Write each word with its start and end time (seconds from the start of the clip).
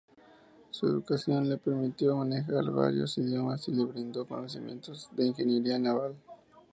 Su 0.71 0.87
educación 0.87 1.47
le 1.47 1.57
permitió 1.59 2.17
manejar 2.17 2.71
varios 2.71 3.19
idiomas 3.19 3.67
y 3.67 3.73
le 3.73 3.85
brindó 3.85 4.25
conocimientos 4.25 5.07
de 5.15 5.27
ingeniería 5.27 5.77
naval. 5.77 6.15